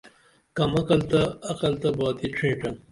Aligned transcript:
کم 0.55 0.71
عقل 0.81 0.99
تہ 1.11 1.21
عقل 1.51 1.73
تہ 1.81 1.89
باتی 1.97 2.27
ڇھیڇن 2.35 2.73